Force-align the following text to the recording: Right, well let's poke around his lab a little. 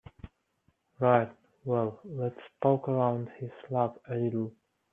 Right, 0.99 1.31
well 1.63 1.99
let's 2.03 2.41
poke 2.63 2.89
around 2.89 3.29
his 3.37 3.51
lab 3.69 4.01
a 4.09 4.15
little. 4.15 4.51